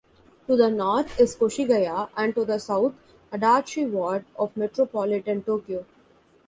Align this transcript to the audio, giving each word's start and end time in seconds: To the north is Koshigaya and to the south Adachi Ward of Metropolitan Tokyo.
To 0.47 0.55
the 0.57 0.71
north 0.71 1.19
is 1.19 1.35
Koshigaya 1.35 2.09
and 2.17 2.33
to 2.33 2.43
the 2.43 2.57
south 2.57 2.95
Adachi 3.31 3.87
Ward 3.87 4.25
of 4.35 4.57
Metropolitan 4.57 5.43
Tokyo. 5.43 5.85